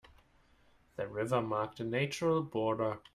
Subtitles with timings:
[0.95, 3.01] The river marked a natural border.